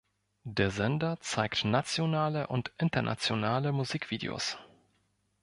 Der 0.47 0.71
Sender 0.71 1.19
zeigt 1.19 1.63
nationale 1.63 2.47
und 2.47 2.71
internationale 2.79 3.71
Musikvideos. 3.71 4.57